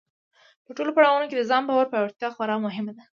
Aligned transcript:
په 0.65 0.71
ټولو 0.77 0.91
پړاوونو 0.95 1.29
کې 1.29 1.35
د 1.37 1.43
ځان 1.49 1.63
باور 1.67 1.85
پیاوړتیا 1.91 2.29
خورا 2.35 2.55
مهمه 2.65 2.91
ده. 2.97 3.03